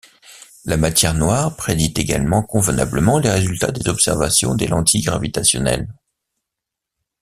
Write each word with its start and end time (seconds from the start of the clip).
La 0.65 0.77
matière 0.77 1.13
noire 1.13 1.55
prédit 1.55 1.93
également 1.95 2.41
convenablement 2.41 3.19
les 3.19 3.29
résultats 3.29 3.71
des 3.71 3.87
observations 3.87 4.55
des 4.55 4.65
lentilles 4.65 5.03
gravitationnelles. 5.03 5.87